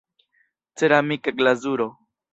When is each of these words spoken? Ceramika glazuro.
Ceramika 0.77 1.29
glazuro. 1.37 1.87